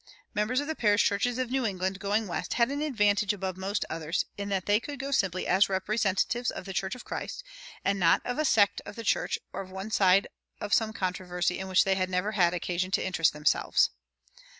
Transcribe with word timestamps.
Members 0.33 0.59
of 0.59 0.65
the 0.65 0.73
parish 0.73 1.03
churches 1.03 1.37
of 1.37 1.51
New 1.51 1.63
England 1.63 1.99
going 1.99 2.27
west 2.27 2.53
had 2.55 2.71
an 2.71 2.81
advantage 2.81 3.33
above 3.33 3.55
most 3.55 3.85
others, 3.87 4.25
in 4.35 4.49
that 4.49 4.65
they 4.65 4.79
could 4.79 4.97
go 4.97 5.11
simply 5.11 5.45
as 5.45 5.69
representatives 5.69 6.49
of 6.49 6.65
the 6.65 6.73
church 6.73 6.95
of 6.95 7.05
Christ, 7.05 7.43
and 7.85 7.99
not 7.99 8.19
of 8.25 8.39
a 8.39 8.43
sect 8.45 8.81
of 8.83 8.95
the 8.95 9.03
church, 9.03 9.37
or 9.53 9.61
of 9.61 9.69
one 9.69 9.91
side 9.91 10.25
of 10.59 10.73
some 10.73 10.91
controversy 10.91 11.59
in 11.59 11.67
which 11.67 11.83
they 11.83 11.93
had 11.93 12.09
never 12.09 12.31
had 12.31 12.51
occasion 12.55 12.89
to 12.89 13.05
interest 13.05 13.31
themselves. 13.31 13.91